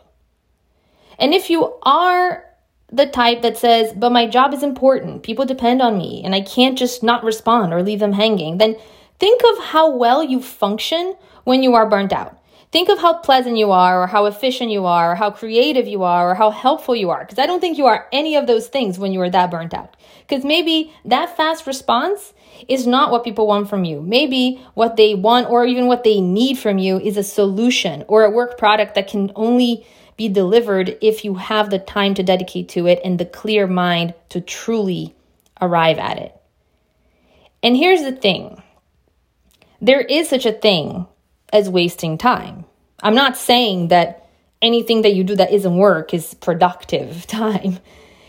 And 1.20 1.34
if 1.34 1.50
you 1.50 1.74
are 1.82 2.44
the 2.90 3.06
type 3.06 3.42
that 3.42 3.56
says, 3.56 3.92
but 3.94 4.10
my 4.10 4.26
job 4.26 4.52
is 4.52 4.64
important, 4.64 5.22
people 5.22 5.44
depend 5.44 5.80
on 5.80 5.96
me, 5.96 6.22
and 6.24 6.34
I 6.34 6.40
can't 6.40 6.76
just 6.76 7.02
not 7.02 7.22
respond 7.22 7.72
or 7.72 7.82
leave 7.82 8.00
them 8.00 8.14
hanging, 8.14 8.58
then 8.58 8.76
think 9.18 9.42
of 9.52 9.64
how 9.66 9.94
well 9.94 10.24
you 10.24 10.42
function 10.42 11.14
when 11.44 11.62
you 11.62 11.74
are 11.74 11.88
burnt 11.88 12.12
out. 12.12 12.36
Think 12.72 12.88
of 12.88 13.00
how 13.00 13.14
pleasant 13.14 13.56
you 13.56 13.72
are, 13.72 14.02
or 14.02 14.06
how 14.06 14.26
efficient 14.26 14.70
you 14.70 14.86
are, 14.86 15.12
or 15.12 15.14
how 15.16 15.30
creative 15.30 15.88
you 15.88 16.04
are, 16.04 16.30
or 16.30 16.34
how 16.36 16.50
helpful 16.50 16.94
you 16.94 17.10
are. 17.10 17.24
Because 17.24 17.38
I 17.38 17.46
don't 17.46 17.60
think 17.60 17.78
you 17.78 17.86
are 17.86 18.08
any 18.12 18.36
of 18.36 18.46
those 18.46 18.68
things 18.68 18.96
when 18.98 19.12
you 19.12 19.20
are 19.20 19.30
that 19.30 19.50
burnt 19.50 19.74
out. 19.74 19.96
Because 20.20 20.44
maybe 20.44 20.92
that 21.04 21.36
fast 21.36 21.66
response 21.66 22.32
is 22.68 22.86
not 22.86 23.10
what 23.10 23.24
people 23.24 23.48
want 23.48 23.68
from 23.68 23.84
you. 23.84 24.00
Maybe 24.00 24.62
what 24.74 24.96
they 24.96 25.16
want, 25.16 25.50
or 25.50 25.64
even 25.64 25.86
what 25.86 26.04
they 26.04 26.20
need 26.20 26.58
from 26.58 26.78
you, 26.78 27.00
is 27.00 27.16
a 27.16 27.24
solution 27.24 28.04
or 28.06 28.22
a 28.22 28.30
work 28.30 28.56
product 28.56 28.94
that 28.94 29.08
can 29.08 29.32
only 29.34 29.84
be 30.20 30.28
delivered 30.28 30.98
if 31.00 31.24
you 31.24 31.36
have 31.36 31.70
the 31.70 31.78
time 31.78 32.12
to 32.12 32.22
dedicate 32.22 32.68
to 32.68 32.86
it 32.86 33.00
and 33.02 33.18
the 33.18 33.24
clear 33.24 33.66
mind 33.66 34.12
to 34.28 34.38
truly 34.38 35.16
arrive 35.62 35.96
at 35.96 36.18
it. 36.18 36.38
And 37.62 37.74
here's 37.74 38.02
the 38.02 38.12
thing 38.12 38.62
there 39.80 40.02
is 40.02 40.28
such 40.28 40.44
a 40.44 40.52
thing 40.52 41.06
as 41.54 41.70
wasting 41.70 42.18
time. 42.18 42.66
I'm 43.02 43.14
not 43.14 43.38
saying 43.38 43.88
that 43.88 44.28
anything 44.60 45.00
that 45.02 45.14
you 45.14 45.24
do 45.24 45.36
that 45.36 45.54
isn't 45.54 45.78
work 45.78 46.12
is 46.12 46.34
productive 46.34 47.26
time. 47.26 47.78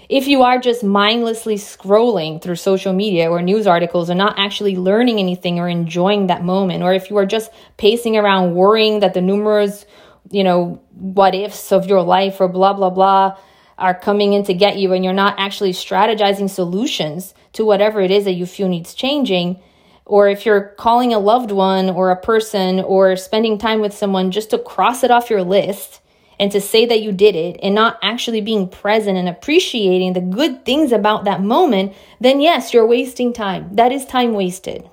If 0.07 0.29
you 0.29 0.43
are 0.43 0.59
just 0.59 0.85
mindlessly 0.85 1.55
scrolling 1.55 2.41
through 2.41 2.55
social 2.55 2.93
media 2.93 3.29
or 3.29 3.41
news 3.41 3.67
articles 3.67 4.07
and 4.07 4.17
not 4.17 4.39
actually 4.39 4.77
learning 4.77 5.19
anything 5.19 5.59
or 5.59 5.67
enjoying 5.67 6.27
that 6.27 6.45
moment, 6.45 6.83
or 6.83 6.93
if 6.93 7.09
you 7.09 7.17
are 7.17 7.25
just 7.25 7.51
pacing 7.75 8.15
around 8.15 8.55
worrying 8.55 9.01
that 9.01 9.13
the 9.13 9.19
numerous 9.19 9.85
you 10.29 10.43
know, 10.43 10.81
what 10.91 11.35
ifs 11.35 11.71
of 11.71 11.87
your 11.87 12.01
life 12.01 12.39
or 12.39 12.47
blah, 12.47 12.73
blah, 12.73 12.89
blah 12.89 13.37
are 13.77 13.95
coming 13.95 14.33
in 14.33 14.43
to 14.43 14.53
get 14.53 14.77
you 14.77 14.93
and 14.93 15.03
you're 15.03 15.13
not 15.13 15.35
actually 15.39 15.71
strategizing 15.71 16.49
solutions 16.49 17.33
to 17.53 17.65
whatever 17.65 17.99
it 17.99 18.11
is 18.11 18.25
that 18.25 18.33
you 18.33 18.45
feel 18.45 18.69
needs 18.69 18.93
changing, 18.93 19.59
or 20.05 20.29
if 20.29 20.45
you're 20.45 20.69
calling 20.77 21.13
a 21.13 21.19
loved 21.19 21.51
one 21.51 21.89
or 21.89 22.11
a 22.11 22.21
person 22.21 22.79
or 22.79 23.15
spending 23.15 23.57
time 23.57 23.81
with 23.81 23.93
someone 23.93 24.29
just 24.31 24.51
to 24.51 24.59
cross 24.59 25.03
it 25.03 25.11
off 25.11 25.29
your 25.29 25.43
list 25.43 25.99
and 26.39 26.51
to 26.51 26.61
say 26.61 26.85
that 26.85 27.01
you 27.01 27.11
did 27.11 27.35
it 27.35 27.59
and 27.61 27.73
not 27.73 27.99
actually 28.01 28.41
being 28.41 28.67
present 28.67 29.17
and 29.17 29.29
appreciating 29.29 30.13
the 30.13 30.21
good 30.21 30.63
things 30.65 30.91
about 30.91 31.23
that 31.23 31.41
moment, 31.41 31.93
then 32.19 32.39
yes, 32.39 32.73
you're 32.73 32.85
wasting 32.85 33.33
time. 33.33 33.75
That 33.75 33.91
is 33.91 34.05
time 34.05 34.33
wasted. 34.33 34.89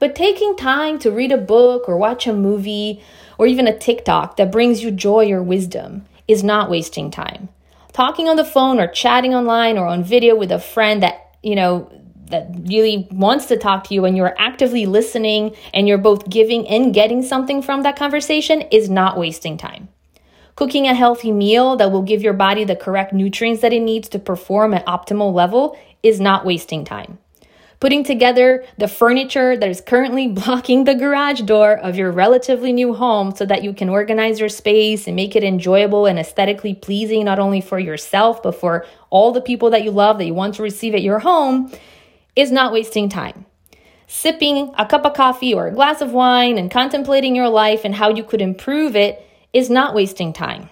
But 0.00 0.14
taking 0.14 0.56
time 0.56 0.98
to 1.00 1.10
read 1.10 1.30
a 1.30 1.36
book 1.36 1.86
or 1.86 1.98
watch 1.98 2.26
a 2.26 2.32
movie 2.32 3.02
or 3.36 3.46
even 3.46 3.68
a 3.68 3.78
TikTok 3.78 4.38
that 4.38 4.50
brings 4.50 4.82
you 4.82 4.90
joy 4.90 5.30
or 5.30 5.42
wisdom 5.42 6.06
is 6.26 6.42
not 6.42 6.70
wasting 6.70 7.10
time. 7.10 7.50
Talking 7.92 8.26
on 8.26 8.36
the 8.36 8.44
phone 8.44 8.80
or 8.80 8.86
chatting 8.86 9.34
online 9.34 9.76
or 9.76 9.86
on 9.86 10.02
video 10.02 10.34
with 10.34 10.50
a 10.50 10.58
friend 10.58 11.02
that, 11.02 11.36
you 11.42 11.54
know, 11.54 11.92
that 12.30 12.48
really 12.62 13.08
wants 13.10 13.46
to 13.46 13.58
talk 13.58 13.84
to 13.84 13.94
you 13.94 14.06
and 14.06 14.16
you're 14.16 14.34
actively 14.38 14.86
listening 14.86 15.54
and 15.74 15.86
you're 15.86 15.98
both 15.98 16.30
giving 16.30 16.66
and 16.66 16.94
getting 16.94 17.22
something 17.22 17.60
from 17.60 17.82
that 17.82 17.96
conversation 17.96 18.62
is 18.70 18.88
not 18.88 19.18
wasting 19.18 19.58
time. 19.58 19.88
Cooking 20.56 20.86
a 20.86 20.94
healthy 20.94 21.30
meal 21.30 21.76
that 21.76 21.92
will 21.92 22.02
give 22.02 22.22
your 22.22 22.32
body 22.32 22.64
the 22.64 22.76
correct 22.76 23.12
nutrients 23.12 23.60
that 23.60 23.74
it 23.74 23.80
needs 23.80 24.08
to 24.10 24.18
perform 24.18 24.72
at 24.72 24.86
optimal 24.86 25.34
level 25.34 25.76
is 26.02 26.20
not 26.20 26.46
wasting 26.46 26.86
time 26.86 27.18
putting 27.80 28.04
together 28.04 28.62
the 28.76 28.86
furniture 28.86 29.56
that 29.56 29.68
is 29.68 29.80
currently 29.80 30.28
blocking 30.28 30.84
the 30.84 30.94
garage 30.94 31.40
door 31.40 31.72
of 31.72 31.96
your 31.96 32.12
relatively 32.12 32.72
new 32.72 32.94
home 32.94 33.34
so 33.34 33.46
that 33.46 33.64
you 33.64 33.72
can 33.72 33.88
organize 33.88 34.38
your 34.38 34.50
space 34.50 35.06
and 35.06 35.16
make 35.16 35.34
it 35.34 35.42
enjoyable 35.42 36.06
and 36.06 36.18
aesthetically 36.18 36.74
pleasing, 36.74 37.24
not 37.24 37.38
only 37.38 37.60
for 37.60 37.78
yourself, 37.78 38.42
but 38.42 38.54
for 38.54 38.86
all 39.08 39.32
the 39.32 39.40
people 39.40 39.70
that 39.70 39.82
you 39.82 39.90
love 39.90 40.18
that 40.18 40.26
you 40.26 40.34
want 40.34 40.54
to 40.54 40.62
receive 40.62 40.94
at 40.94 41.02
your 41.02 41.18
home, 41.20 41.72
is 42.36 42.52
not 42.52 42.72
wasting 42.72 43.08
time. 43.08 43.46
Sipping 44.06 44.72
a 44.76 44.86
cup 44.86 45.04
of 45.06 45.14
coffee 45.14 45.54
or 45.54 45.68
a 45.68 45.72
glass 45.72 46.00
of 46.00 46.12
wine 46.12 46.58
and 46.58 46.70
contemplating 46.70 47.34
your 47.34 47.48
life 47.48 47.84
and 47.84 47.94
how 47.94 48.10
you 48.10 48.24
could 48.24 48.40
improve 48.40 48.94
it 48.94 49.24
is 49.52 49.70
not 49.70 49.94
wasting 49.94 50.32
time. 50.32 50.68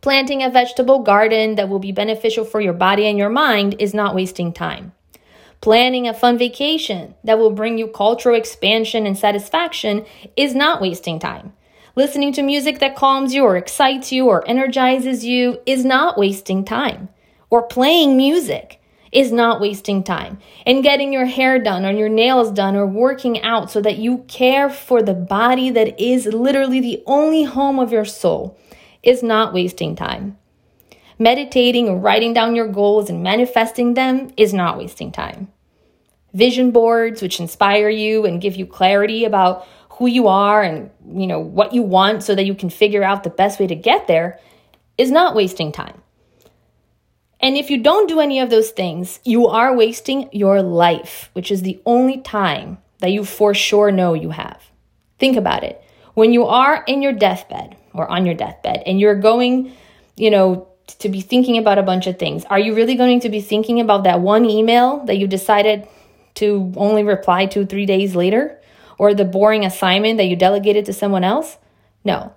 Planting 0.00 0.42
a 0.42 0.50
vegetable 0.50 1.00
garden 1.00 1.56
that 1.56 1.68
will 1.68 1.78
be 1.78 1.92
beneficial 1.92 2.44
for 2.44 2.60
your 2.60 2.72
body 2.72 3.06
and 3.06 3.18
your 3.18 3.30
mind 3.30 3.76
is 3.78 3.94
not 3.94 4.14
wasting 4.14 4.52
time. 4.52 4.92
Planning 5.64 6.06
a 6.06 6.12
fun 6.12 6.36
vacation 6.36 7.14
that 7.24 7.38
will 7.38 7.50
bring 7.50 7.78
you 7.78 7.86
cultural 7.86 8.36
expansion 8.36 9.06
and 9.06 9.16
satisfaction 9.16 10.04
is 10.36 10.54
not 10.54 10.78
wasting 10.78 11.18
time. 11.18 11.54
Listening 11.96 12.34
to 12.34 12.42
music 12.42 12.80
that 12.80 12.94
calms 12.94 13.32
you 13.32 13.44
or 13.44 13.56
excites 13.56 14.12
you 14.12 14.26
or 14.26 14.46
energizes 14.46 15.24
you 15.24 15.58
is 15.64 15.82
not 15.82 16.18
wasting 16.18 16.66
time. 16.66 17.08
Or 17.48 17.62
playing 17.62 18.14
music 18.14 18.78
is 19.10 19.32
not 19.32 19.58
wasting 19.58 20.04
time. 20.04 20.38
And 20.66 20.82
getting 20.82 21.14
your 21.14 21.24
hair 21.24 21.58
done 21.58 21.86
or 21.86 21.92
your 21.92 22.10
nails 22.10 22.50
done 22.50 22.76
or 22.76 22.84
working 22.86 23.40
out 23.40 23.70
so 23.70 23.80
that 23.80 23.96
you 23.96 24.18
care 24.28 24.68
for 24.68 25.00
the 25.00 25.14
body 25.14 25.70
that 25.70 25.98
is 25.98 26.26
literally 26.26 26.80
the 26.80 27.02
only 27.06 27.44
home 27.44 27.78
of 27.78 27.90
your 27.90 28.04
soul 28.04 28.58
is 29.02 29.22
not 29.22 29.54
wasting 29.54 29.96
time. 29.96 30.36
Meditating 31.18 31.88
or 31.88 31.96
writing 31.96 32.34
down 32.34 32.54
your 32.54 32.68
goals 32.68 33.08
and 33.08 33.22
manifesting 33.22 33.94
them 33.94 34.30
is 34.36 34.52
not 34.52 34.76
wasting 34.76 35.10
time 35.10 35.48
vision 36.34 36.72
boards 36.72 37.22
which 37.22 37.40
inspire 37.40 37.88
you 37.88 38.26
and 38.26 38.42
give 38.42 38.56
you 38.56 38.66
clarity 38.66 39.24
about 39.24 39.66
who 39.90 40.06
you 40.06 40.26
are 40.26 40.62
and 40.62 40.90
you 41.06 41.26
know 41.26 41.38
what 41.38 41.72
you 41.72 41.82
want 41.82 42.22
so 42.22 42.34
that 42.34 42.44
you 42.44 42.54
can 42.54 42.68
figure 42.68 43.04
out 43.04 43.22
the 43.22 43.30
best 43.30 43.60
way 43.60 43.66
to 43.66 43.74
get 43.74 44.06
there 44.06 44.38
is 44.98 45.10
not 45.10 45.34
wasting 45.34 45.72
time. 45.72 46.02
And 47.40 47.56
if 47.56 47.70
you 47.70 47.82
don't 47.82 48.08
do 48.08 48.20
any 48.20 48.40
of 48.40 48.50
those 48.50 48.70
things, 48.70 49.20
you 49.24 49.46
are 49.48 49.76
wasting 49.76 50.30
your 50.32 50.62
life, 50.62 51.30
which 51.34 51.50
is 51.50 51.62
the 51.62 51.80
only 51.84 52.20
time 52.20 52.78
that 53.00 53.12
you 53.12 53.24
for 53.24 53.52
sure 53.54 53.90
know 53.90 54.14
you 54.14 54.30
have. 54.30 54.62
Think 55.18 55.36
about 55.36 55.62
it. 55.62 55.82
When 56.14 56.32
you 56.32 56.46
are 56.46 56.82
in 56.84 57.02
your 57.02 57.12
deathbed 57.12 57.76
or 57.92 58.08
on 58.08 58.24
your 58.24 58.34
deathbed 58.34 58.82
and 58.86 58.98
you're 58.98 59.16
going, 59.16 59.72
you 60.16 60.30
know, 60.30 60.68
to 61.00 61.08
be 61.08 61.20
thinking 61.20 61.58
about 61.58 61.78
a 61.78 61.82
bunch 61.82 62.06
of 62.06 62.18
things, 62.18 62.44
are 62.46 62.58
you 62.58 62.74
really 62.74 62.94
going 62.94 63.20
to 63.20 63.28
be 63.28 63.40
thinking 63.40 63.80
about 63.80 64.04
that 64.04 64.20
one 64.20 64.44
email 64.44 65.04
that 65.04 65.18
you 65.18 65.26
decided 65.26 65.86
to 66.34 66.72
only 66.76 67.02
reply 67.02 67.46
to 67.46 67.64
three 67.64 67.86
days 67.86 68.14
later? 68.14 68.60
Or 68.98 69.12
the 69.12 69.24
boring 69.24 69.64
assignment 69.64 70.18
that 70.18 70.26
you 70.26 70.36
delegated 70.36 70.84
to 70.86 70.92
someone 70.92 71.24
else? 71.24 71.58
No, 72.04 72.32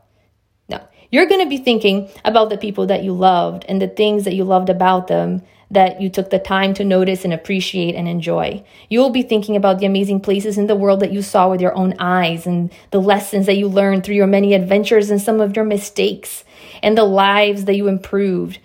no. 0.70 0.82
You're 1.12 1.28
going 1.28 1.44
to 1.44 1.50
be 1.50 1.58
thinking 1.58 2.10
about 2.26 2.50
the 2.50 2.58
people 2.58 2.88
that 2.88 3.04
you 3.04 3.14
loved 3.14 3.66
and 3.68 3.82
the 3.82 3.88
things 3.88 4.26
that 4.26 4.34
you 4.34 4.44
loved 4.44 4.70
about 4.70 5.08
them 5.08 5.44
that 5.70 6.02
you 6.02 6.10
took 6.10 6.30
the 6.30 6.40
time 6.40 6.74
to 6.76 6.84
notice 6.84 7.26
and 7.26 7.34
appreciate 7.34 7.96
and 7.96 8.08
enjoy. 8.08 8.64
You 8.90 9.00
will 9.00 9.10
be 9.10 9.22
thinking 9.22 9.56
about 9.56 9.80
the 9.80 9.86
amazing 9.86 10.22
places 10.22 10.58
in 10.58 10.68
the 10.68 10.76
world 10.76 11.02
that 11.02 11.12
you 11.12 11.22
saw 11.22 11.50
with 11.50 11.60
your 11.60 11.76
own 11.76 11.94
eyes 12.00 12.48
and 12.48 12.72
the 12.92 13.02
lessons 13.02 13.46
that 13.48 13.58
you 13.58 13.68
learned 13.68 14.04
through 14.04 14.16
your 14.16 14.28
many 14.28 14.54
adventures 14.54 15.10
and 15.10 15.22
some 15.22 15.42
of 15.42 15.56
your 15.56 15.66
mistakes 15.66 16.46
and 16.82 16.98
the 16.98 17.04
lives 17.04 17.66
that 17.66 17.76
you 17.76 17.88
improved. 17.88 18.60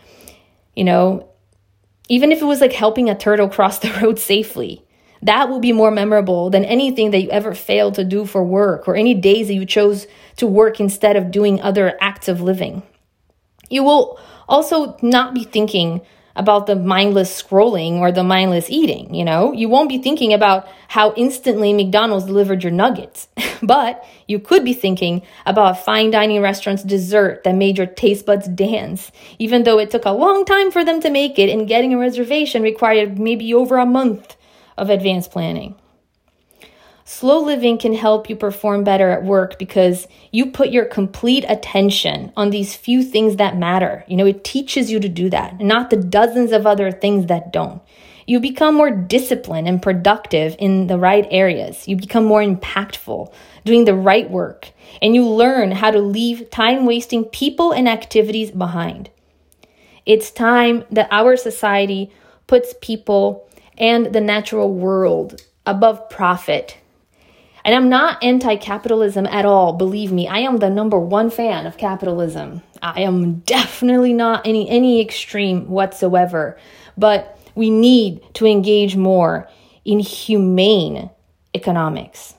You 0.77 0.85
know, 0.85 1.29
even 2.09 2.31
if 2.31 2.41
it 2.41 2.47
was 2.47 2.61
like 2.61 2.73
helping 2.73 3.11
a 3.11 3.19
turtle 3.19 3.49
cross 3.51 3.81
the 3.81 3.93
road 4.01 4.19
safely, 4.19 4.82
that 5.23 5.49
will 5.49 5.61
be 5.61 5.73
more 5.73 5.91
memorable 5.91 6.51
than 6.51 6.65
anything 6.65 7.13
that 7.13 7.23
you 7.23 7.31
ever 7.31 7.55
failed 7.55 7.95
to 7.95 8.05
do 8.05 8.27
for 8.27 8.43
work 8.43 8.89
or 8.89 8.97
any 8.97 9.15
days 9.15 9.47
that 9.47 9.55
you 9.55 9.65
chose 9.65 10.07
to 10.37 10.47
work 10.47 10.81
instead 10.81 11.17
of 11.17 11.31
doing 11.31 11.61
other 11.61 11.97
acts 12.01 12.29
of 12.29 12.41
living. 12.41 12.83
You 13.71 13.85
will 13.85 14.21
also 14.49 14.97
not 15.01 15.33
be 15.33 15.45
thinking 15.45 16.03
about 16.35 16.67
the 16.67 16.75
mindless 16.75 17.43
scrolling 17.43 17.99
or 17.99 18.11
the 18.11 18.25
mindless 18.25 18.71
eating, 18.71 19.15
you 19.15 19.23
know? 19.23 19.53
You 19.53 19.69
won't 19.69 19.91
be 19.91 19.99
thinking 19.99 20.33
about 20.33 20.67
how 20.89 21.13
instantly 21.15 21.75
McDonald's 21.75 22.25
delivered 22.25 22.63
your 22.63 22.73
nuggets, 22.73 23.29
but 23.63 24.05
you 24.27 24.39
could 24.39 24.65
be 24.65 24.73
thinking 24.73 25.23
about 25.45 25.73
a 25.73 25.75
fine 25.83 26.11
dining 26.11 26.41
restaurant's 26.41 26.83
dessert 26.83 27.45
that 27.45 27.55
made 27.55 27.77
your 27.77 27.87
taste 27.87 28.25
buds 28.25 28.49
dance, 28.49 29.13
even 29.39 29.65
though 29.65 29.79
it 29.79 29.91
took 29.91 30.07
a 30.07 30.11
long 30.11 30.47
time 30.47 30.71
for 30.71 30.85
them 30.85 31.01
to 31.01 31.11
make 31.11 31.39
it 31.39 31.51
and 31.51 31.69
getting 31.69 31.93
a 31.93 31.99
reservation 31.99 32.63
required 32.63 33.19
maybe 33.19 33.53
over 33.53 33.77
a 33.77 33.87
month 33.87 34.37
of 34.77 34.91
advanced 34.91 35.31
planning. 35.31 35.75
Slow 37.05 37.41
living 37.41 37.79
can 37.79 37.95
help 37.95 38.31
you 38.31 38.37
perform 38.37 38.85
better 38.85 39.11
at 39.11 39.25
work 39.25 39.59
because 39.59 40.07
you 40.31 40.47
put 40.47 40.71
your 40.71 40.85
complete 40.85 41.45
attention 41.49 42.33
on 42.37 42.51
these 42.51 42.77
few 42.77 43.03
things 43.03 43.37
that 43.37 43.57
matter. 43.57 44.05
You 44.07 44.17
know, 44.17 44.27
it 44.27 44.45
teaches 44.45 44.91
you 44.91 45.01
to 45.01 45.09
do 45.09 45.29
that, 45.31 45.61
not 45.61 45.91
the 45.91 45.97
dozens 45.97 46.53
of 46.53 46.67
other 46.67 46.93
things 46.93 47.27
that 47.27 47.53
don't. 47.53 47.83
You 48.27 48.39
become 48.39 48.77
more 48.77 48.91
disciplined 48.91 49.67
and 49.67 49.83
productive 49.83 50.55
in 50.61 50.87
the 50.87 50.97
right 50.97 51.27
areas. 51.31 51.89
You 51.89 51.97
become 51.97 52.25
more 52.25 52.41
impactful, 52.41 53.33
doing 53.65 53.85
the 53.85 53.95
right 53.97 54.31
work, 54.31 54.71
and 55.01 55.15
you 55.15 55.29
learn 55.29 55.73
how 55.73 55.91
to 55.91 55.99
leave 55.99 56.51
time 56.51 56.87
wasting 56.87 57.25
people 57.25 57.73
and 57.73 57.89
activities 57.89 58.53
behind. 58.53 59.11
It's 60.07 60.31
time 60.31 60.85
that 60.91 61.09
our 61.11 61.37
society 61.37 62.13
puts 62.47 62.75
people 62.81 63.49
and 63.79 64.13
the 64.13 64.21
natural 64.21 64.73
world 64.73 65.43
above 65.67 66.11
profit 66.11 66.79
and 67.65 67.75
I'm 67.75 67.89
not 67.89 68.23
anti 68.23 68.57
capitalism 68.57 69.27
at 69.27 69.45
all, 69.45 69.73
believe 69.73 70.13
me. 70.13 70.27
I 70.27 70.39
am 70.39 70.57
the 70.57 70.71
number 70.71 70.99
one 70.99 71.31
fan 71.31 71.67
of 71.67 71.77
capitalism. 71.77 72.63
I 72.83 73.03
am 73.03 73.41
definitely 73.41 74.13
not 74.13 74.47
any, 74.47 74.69
any 74.69 75.01
extreme 75.01 75.69
whatsoever. 75.69 76.59
But 76.99 77.39
we 77.55 77.71
need 77.71 78.23
to 78.35 78.47
engage 78.47 78.97
more 78.97 79.49
in 79.85 80.01
humane 80.01 81.11
economics. 81.55 82.35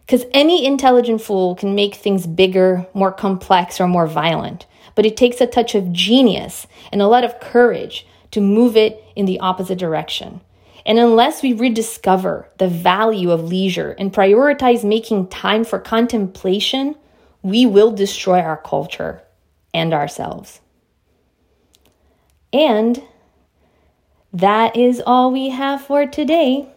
Because 0.00 0.24
any 0.32 0.66
intelligent 0.66 1.22
fool 1.22 1.54
can 1.54 1.74
make 1.74 1.94
things 1.94 2.26
bigger, 2.26 2.86
more 2.92 3.12
complex, 3.12 3.80
or 3.80 3.86
more 3.86 4.06
violent. 4.06 4.66
But 4.94 5.06
it 5.06 5.16
takes 5.16 5.40
a 5.40 5.46
touch 5.46 5.74
of 5.74 5.92
genius 5.92 6.66
and 6.90 7.00
a 7.00 7.06
lot 7.06 7.24
of 7.24 7.40
courage 7.40 8.06
to 8.32 8.40
move 8.40 8.76
it 8.76 9.02
in 9.14 9.26
the 9.26 9.40
opposite 9.40 9.78
direction. 9.78 10.40
And 10.84 10.98
unless 10.98 11.42
we 11.42 11.52
rediscover 11.52 12.48
the 12.58 12.68
value 12.68 13.30
of 13.30 13.44
leisure 13.44 13.94
and 13.98 14.12
prioritize 14.12 14.82
making 14.84 15.28
time 15.28 15.64
for 15.64 15.78
contemplation, 15.78 16.96
we 17.42 17.66
will 17.66 17.92
destroy 17.92 18.40
our 18.40 18.56
culture 18.56 19.22
and 19.72 19.94
ourselves. 19.94 20.60
And 22.52 23.02
that 24.32 24.76
is 24.76 25.02
all 25.04 25.30
we 25.30 25.50
have 25.50 25.82
for 25.82 26.06
today. 26.06 26.68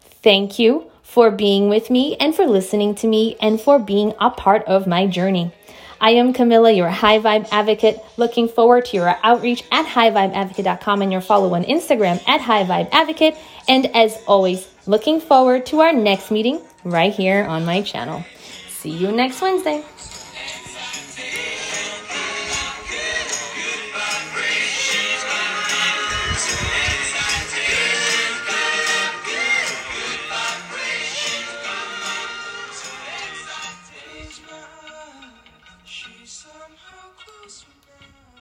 Thank 0.00 0.58
you 0.58 0.90
for 1.02 1.30
being 1.30 1.68
with 1.68 1.90
me 1.90 2.16
and 2.20 2.34
for 2.34 2.46
listening 2.46 2.94
to 2.96 3.06
me 3.06 3.36
and 3.40 3.60
for 3.60 3.78
being 3.78 4.12
a 4.20 4.30
part 4.30 4.62
of 4.64 4.86
my 4.86 5.06
journey. 5.06 5.52
I 6.00 6.10
am 6.10 6.32
Camilla, 6.32 6.70
your 6.70 6.88
high 6.88 7.18
vibe 7.18 7.48
advocate. 7.50 8.00
Looking 8.16 8.48
forward 8.48 8.84
to 8.86 8.96
your 8.96 9.16
outreach 9.22 9.64
at 9.72 9.86
highvibeadvocate.com 9.86 11.02
and 11.02 11.12
your 11.12 11.20
follow 11.20 11.54
on 11.54 11.64
Instagram 11.64 12.22
at 12.28 12.40
highvibeadvocate. 12.40 13.36
And 13.68 13.86
as 13.96 14.22
always, 14.26 14.68
looking 14.86 15.20
forward 15.20 15.66
to 15.66 15.80
our 15.80 15.92
next 15.92 16.30
meeting 16.30 16.60
right 16.84 17.12
here 17.12 17.44
on 17.44 17.64
my 17.64 17.82
channel. 17.82 18.24
See 18.68 18.90
you 18.90 19.10
next 19.10 19.40
Wednesday. 19.40 19.84